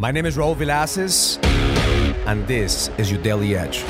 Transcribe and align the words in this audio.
My 0.00 0.12
name 0.12 0.26
is 0.26 0.36
Raul 0.36 0.54
Villacis, 0.54 1.44
and 2.24 2.46
this 2.46 2.88
is 2.98 3.10
your 3.10 3.20
Daily 3.20 3.56
Edge. 3.56 3.82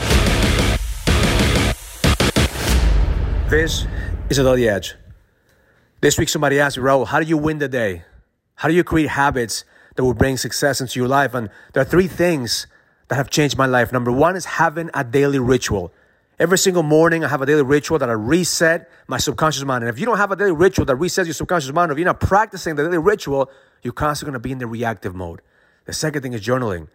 This 3.51 3.87
is 4.31 4.39
a 4.39 4.43
Daily 4.43 4.71
Edge. 4.71 4.95
This 6.01 6.17
week, 6.17 6.31
somebody 6.31 6.61
asked 6.61 6.79
me, 6.79 6.83
Raul, 6.83 7.07
how 7.07 7.21
do 7.21 7.27
you 7.27 7.37
win 7.37 7.59
the 7.59 7.69
day? 7.69 8.05
How 8.55 8.71
do 8.71 8.75
you 8.75 8.85
create 8.85 9.11
habits 9.11 9.67
that 9.97 10.03
will 10.03 10.15
bring 10.15 10.39
success 10.39 10.81
into 10.81 10.99
your 10.99 11.09
life? 11.09 11.35
And 11.35 11.51
there 11.75 11.83
are 11.83 11.85
three 11.85 12.09
things 12.09 12.67
that 13.09 13.17
have 13.17 13.29
changed 13.29 13.59
my 13.59 13.67
life. 13.67 13.93
Number 13.93 14.11
one 14.11 14.35
is 14.35 14.47
having 14.47 14.89
a 14.95 15.05
daily 15.05 15.39
ritual. 15.39 15.93
Every 16.39 16.57
single 16.57 16.85
morning, 16.85 17.23
I 17.23 17.29
have 17.29 17.43
a 17.43 17.47
daily 17.47 17.65
ritual 17.65 17.99
that 17.99 18.09
I 18.09 18.15
reset 18.15 18.91
my 19.09 19.19
subconscious 19.19 19.65
mind. 19.65 19.85
And 19.85 19.91
if 19.91 19.99
you 19.99 20.07
don't 20.07 20.17
have 20.17 20.31
a 20.31 20.37
daily 20.37 20.53
ritual 20.53 20.87
that 20.87 20.97
resets 20.97 21.27
your 21.27 21.35
subconscious 21.35 21.75
mind, 21.75 21.91
or 21.91 21.93
if 21.93 21.99
you're 21.99 22.07
not 22.07 22.21
practicing 22.21 22.77
the 22.77 22.85
daily 22.85 22.97
ritual, 22.97 23.51
you're 23.83 23.93
constantly 23.93 24.31
going 24.31 24.41
to 24.41 24.49
be 24.49 24.53
in 24.53 24.59
the 24.59 24.67
reactive 24.67 25.15
mode. 25.15 25.43
The 25.89 25.95
second 25.95 26.21
thing 26.21 26.35
is 26.35 26.43
journaling. 26.43 26.89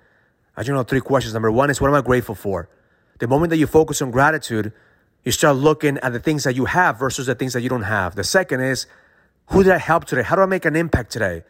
I 0.56 0.62
journal 0.62 0.84
three 0.84 1.02
questions. 1.02 1.34
Number 1.34 1.52
one 1.52 1.72
is 1.72 1.82
what 1.82 1.88
am 1.88 1.96
I 1.96 2.02
grateful 2.02 2.36
for? 2.36 2.70
The 3.18 3.28
moment 3.28 3.50
that 3.50 3.58
you 3.58 3.66
focus 3.66 4.04
on 4.04 4.12
gratitude, 4.12 4.72
you 5.24 5.32
start 5.32 5.56
looking 5.56 5.98
at 5.98 6.14
the 6.14 6.20
things 6.20 6.44
that 6.44 6.56
you 6.56 6.66
have 6.66 7.00
versus 7.00 7.26
the 7.26 7.34
things 7.34 7.54
that 7.54 7.62
you 7.62 7.70
don't 7.70 7.90
have. 7.90 8.14
The 8.14 8.24
second 8.24 8.62
is 8.62 8.86
who 9.48 9.64
did 9.64 9.72
I 9.72 9.80
help 9.80 10.06
today? 10.06 10.22
How 10.22 10.36
do 10.36 10.44
I 10.44 10.46
make 10.46 10.66
an 10.66 10.76
impact 10.76 11.12
today? 11.12 11.42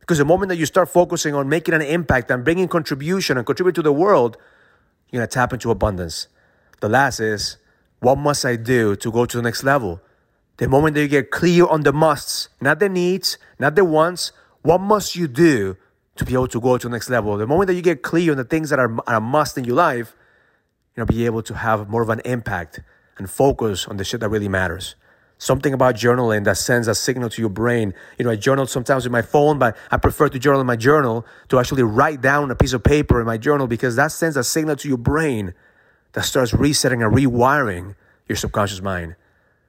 Because 0.00 0.16
the 0.16 0.24
moment 0.24 0.48
that 0.48 0.56
you 0.56 0.64
start 0.64 0.88
focusing 0.88 1.34
on 1.34 1.50
making 1.50 1.74
an 1.74 1.82
impact 1.82 2.30
and 2.30 2.42
bringing 2.42 2.66
contribution 2.66 3.36
and 3.36 3.44
contribute 3.44 3.74
to 3.74 3.82
the 3.82 3.92
world, 3.92 4.38
you're 5.10 5.20
gonna 5.20 5.26
tap 5.26 5.52
into 5.52 5.70
abundance. 5.70 6.28
The 6.80 6.88
last 6.88 7.20
is 7.20 7.58
what 8.00 8.16
must 8.16 8.46
I 8.46 8.56
do 8.56 8.96
to 8.96 9.12
go 9.12 9.26
to 9.26 9.36
the 9.36 9.42
next 9.42 9.64
level? 9.64 10.00
The 10.56 10.66
moment 10.66 10.94
that 10.94 11.02
you 11.02 11.08
get 11.08 11.30
clear 11.30 11.66
on 11.66 11.82
the 11.82 11.92
musts, 11.92 12.48
not 12.58 12.80
the 12.80 12.88
needs, 12.88 13.36
not 13.58 13.74
the 13.74 13.84
wants, 13.84 14.32
what 14.62 14.80
must 14.80 15.14
you 15.14 15.28
do 15.28 15.76
to 16.16 16.24
be 16.24 16.34
able 16.34 16.48
to 16.48 16.60
go 16.60 16.78
to 16.78 16.88
the 16.88 16.92
next 16.92 17.10
level. 17.10 17.36
The 17.36 17.46
moment 17.46 17.68
that 17.68 17.74
you 17.74 17.82
get 17.82 18.02
clear 18.02 18.32
on 18.32 18.36
the 18.36 18.44
things 18.44 18.70
that 18.70 18.78
are, 18.78 18.94
are 19.06 19.16
a 19.16 19.20
must 19.20 19.56
in 19.56 19.64
your 19.64 19.76
life, 19.76 20.16
you 20.94 21.02
know, 21.02 21.06
be 21.06 21.26
able 21.26 21.42
to 21.42 21.54
have 21.54 21.88
more 21.88 22.02
of 22.02 22.08
an 22.08 22.20
impact 22.24 22.80
and 23.18 23.30
focus 23.30 23.86
on 23.86 23.96
the 23.96 24.04
shit 24.04 24.20
that 24.20 24.28
really 24.28 24.48
matters. 24.48 24.96
Something 25.38 25.74
about 25.74 25.96
journaling 25.96 26.44
that 26.44 26.56
sends 26.56 26.88
a 26.88 26.94
signal 26.94 27.28
to 27.28 27.42
your 27.42 27.50
brain. 27.50 27.92
You 28.18 28.24
know, 28.24 28.30
I 28.30 28.36
journal 28.36 28.66
sometimes 28.66 29.04
with 29.04 29.12
my 29.12 29.20
phone, 29.20 29.58
but 29.58 29.76
I 29.90 29.98
prefer 29.98 30.30
to 30.30 30.38
journal 30.38 30.62
in 30.62 30.66
my 30.66 30.76
journal 30.76 31.26
to 31.48 31.58
actually 31.58 31.82
write 31.82 32.22
down 32.22 32.50
a 32.50 32.54
piece 32.54 32.72
of 32.72 32.82
paper 32.82 33.20
in 33.20 33.26
my 33.26 33.36
journal 33.36 33.66
because 33.66 33.96
that 33.96 34.12
sends 34.12 34.38
a 34.38 34.44
signal 34.44 34.76
to 34.76 34.88
your 34.88 34.96
brain 34.96 35.52
that 36.12 36.24
starts 36.24 36.54
resetting 36.54 37.02
and 37.02 37.14
rewiring 37.14 37.94
your 38.26 38.36
subconscious 38.36 38.80
mind. 38.80 39.16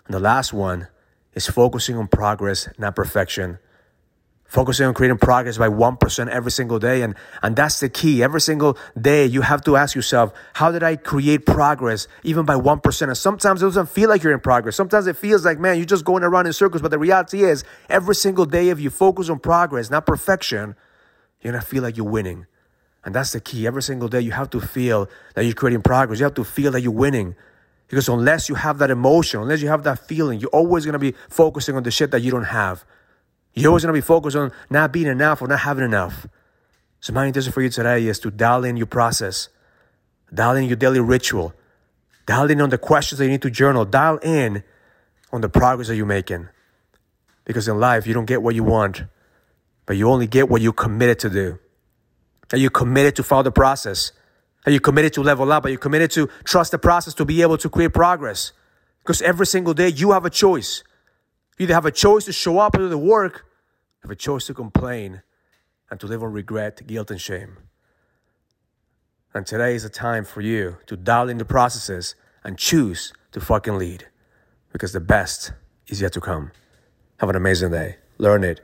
And 0.05 0.13
the 0.13 0.21
last 0.21 0.53
one 0.53 0.87
is 1.33 1.47
focusing 1.47 1.97
on 1.97 2.07
progress, 2.07 2.69
not 2.77 2.95
perfection 2.95 3.59
focusing 4.47 4.85
on 4.85 4.93
creating 4.93 5.17
progress 5.17 5.57
by 5.57 5.67
1% 5.67 6.29
every 6.29 6.51
single 6.51 6.79
day. 6.79 7.01
And, 7.01 7.15
and 7.43 7.55
that's 7.55 7.79
the 7.79 7.89
key. 7.89 8.23
Every 8.23 8.41
single 8.41 8.77
day, 8.99 9.25
you 9.25 9.41
have 9.41 9.63
to 9.65 9.75
ask 9.75 9.95
yourself, 9.95 10.33
how 10.53 10.71
did 10.71 10.83
I 10.83 10.95
create 10.95 11.45
progress 11.45 12.07
even 12.23 12.45
by 12.45 12.55
1%? 12.55 13.01
And 13.01 13.17
sometimes 13.17 13.61
it 13.61 13.65
doesn't 13.65 13.89
feel 13.89 14.09
like 14.09 14.23
you're 14.23 14.33
in 14.33 14.39
progress. 14.39 14.75
Sometimes 14.75 15.05
it 15.07 15.17
feels 15.17 15.45
like, 15.45 15.59
man, 15.59 15.77
you're 15.77 15.85
just 15.85 16.05
going 16.05 16.23
around 16.23 16.47
in 16.47 16.53
circles. 16.53 16.81
But 16.81 16.91
the 16.91 16.99
reality 16.99 17.43
is, 17.43 17.63
every 17.89 18.15
single 18.15 18.45
day, 18.45 18.69
if 18.69 18.79
you 18.79 18.89
focus 18.89 19.29
on 19.29 19.39
progress, 19.39 19.89
not 19.89 20.05
perfection, 20.05 20.75
you're 21.41 21.51
going 21.51 21.61
to 21.61 21.67
feel 21.67 21.83
like 21.83 21.97
you're 21.97 22.09
winning. 22.09 22.47
And 23.03 23.13
that's 23.13 23.33
the 23.33 23.41
key. 23.41 23.67
Every 23.67 23.83
single 23.83 24.07
day, 24.07 24.21
you 24.21 24.31
have 24.31 24.49
to 24.51 24.61
feel 24.61 25.09
that 25.35 25.43
you're 25.43 25.53
creating 25.53 25.81
progress. 25.81 26.19
You 26.19 26.25
have 26.25 26.33
to 26.35 26.43
feel 26.43 26.71
that 26.71 26.81
you're 26.81 26.91
winning. 26.91 27.35
Because 27.87 28.09
unless 28.09 28.49
you 28.49 28.55
have 28.55 28.79
that 28.79 28.91
emotion, 28.91 29.41
unless 29.41 29.61
you 29.61 29.69
have 29.69 29.83
that 29.83 30.07
feeling, 30.07 30.39
you're 30.39 30.49
always 30.49 30.85
going 30.85 30.93
to 30.93 30.99
be 30.99 31.13
focusing 31.29 31.75
on 31.75 31.83
the 31.83 31.91
shit 31.91 32.11
that 32.11 32.21
you 32.21 32.31
don't 32.31 32.43
have. 32.43 32.85
You're 33.57 33.69
always 33.69 33.83
going 33.83 33.93
to 33.93 33.97
be 33.97 34.05
focused 34.05 34.37
on 34.37 34.51
not 34.69 34.91
being 34.91 35.07
enough 35.07 35.41
or 35.41 35.47
not 35.47 35.59
having 35.61 35.83
enough. 35.83 36.27
So 36.99 37.11
my 37.11 37.25
intention 37.25 37.51
for 37.51 37.61
you 37.61 37.69
today 37.69 38.05
is 38.05 38.19
to 38.19 38.29
dial 38.29 38.63
in 38.63 38.77
your 38.77 38.85
process, 38.85 39.49
dial 40.31 40.55
in 40.55 40.65
your 40.65 40.75
daily 40.75 40.99
ritual, 40.99 41.53
dial 42.27 42.51
in 42.51 42.61
on 42.61 42.69
the 42.69 42.77
questions 42.77 43.17
that 43.17 43.25
you 43.25 43.31
need 43.31 43.41
to 43.41 43.49
journal, 43.49 43.83
dial 43.83 44.17
in 44.17 44.63
on 45.31 45.41
the 45.41 45.49
progress 45.49 45.87
that 45.87 45.95
you're 45.95 46.05
making. 46.05 46.49
Because 47.45 47.67
in 47.67 47.79
life, 47.79 48.05
you 48.05 48.13
don't 48.13 48.25
get 48.25 48.43
what 48.43 48.53
you 48.53 48.63
want, 48.63 49.03
but 49.87 49.97
you 49.97 50.07
only 50.07 50.27
get 50.27 50.49
what 50.49 50.61
you're 50.61 50.73
committed 50.73 51.17
to 51.19 51.29
do. 51.29 51.57
Are 52.51 52.57
you 52.57 52.69
committed 52.69 53.15
to 53.15 53.23
follow 53.23 53.43
the 53.43 53.51
process? 53.51 54.11
Are 54.67 54.71
you 54.71 54.79
committed 54.79 55.13
to 55.13 55.23
level 55.23 55.51
up? 55.51 55.65
Are 55.65 55.69
you 55.69 55.79
committed 55.79 56.11
to 56.11 56.29
trust 56.43 56.71
the 56.71 56.77
process 56.77 57.15
to 57.15 57.25
be 57.25 57.41
able 57.41 57.57
to 57.57 57.69
create 57.69 57.93
progress? 57.93 58.51
Because 59.01 59.21
every 59.21 59.47
single 59.47 59.73
day 59.73 59.87
you 59.87 60.11
have 60.11 60.25
a 60.25 60.29
choice. 60.29 60.83
You 61.57 61.63
either 61.63 61.73
have 61.73 61.85
a 61.87 61.91
choice 61.91 62.25
to 62.25 62.33
show 62.33 62.59
up 62.59 62.75
and 62.75 62.83
do 62.83 62.89
the 62.89 62.97
work, 62.99 63.45
have 64.07 64.11
a 64.13 64.15
choice 64.15 64.45
to 64.45 64.53
complain 64.53 65.21
and 65.91 65.99
to 65.99 66.07
live 66.07 66.23
on 66.23 66.31
regret, 66.31 66.87
guilt, 66.87 67.11
and 67.11 67.19
shame. 67.19 67.57
And 69.33 69.45
today 69.45 69.75
is 69.75 69.83
a 69.83 69.89
time 69.89 70.23
for 70.23 70.39
you 70.39 70.77
to 70.85 70.95
dial 70.95 71.27
in 71.27 71.37
the 71.37 71.43
processes 71.43 72.15
and 72.41 72.57
choose 72.57 73.11
to 73.33 73.41
fucking 73.41 73.77
lead 73.77 74.07
because 74.71 74.93
the 74.93 75.01
best 75.01 75.51
is 75.87 75.99
yet 75.99 76.13
to 76.13 76.21
come. 76.21 76.51
Have 77.17 77.29
an 77.29 77.35
amazing 77.35 77.71
day. 77.71 77.97
Learn 78.17 78.45
it, 78.45 78.61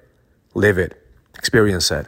live 0.53 0.77
it, 0.77 1.05
experience 1.35 1.91
it. 1.91 2.07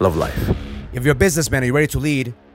Love 0.00 0.16
life. 0.16 0.56
If 0.92 1.04
you're 1.04 1.12
a 1.12 1.14
businessman, 1.26 1.62
are 1.62 1.66
you 1.66 1.72
ready 1.72 1.86
to 1.86 2.00
lead? 2.00 2.34